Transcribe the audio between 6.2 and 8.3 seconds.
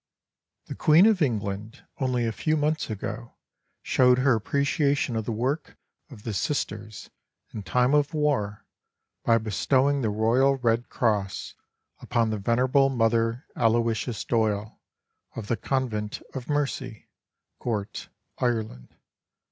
the Sisters in time of